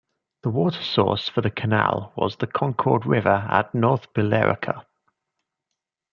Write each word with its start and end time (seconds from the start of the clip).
The 0.41 0.49
water 0.49 0.81
source 0.81 1.29
for 1.29 1.41
the 1.41 1.51
canal 1.51 2.11
was 2.15 2.37
the 2.37 2.47
Concord 2.47 3.05
River 3.05 3.45
at 3.51 3.75
North 3.75 4.11
Billerica. 4.15 4.83